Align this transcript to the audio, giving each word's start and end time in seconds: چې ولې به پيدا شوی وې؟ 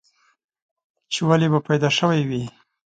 چې 1.11 1.19
ولې 1.27 1.47
به 1.53 1.59
پيدا 1.67 1.89
شوی 1.97 2.21
وې؟ 2.29 2.43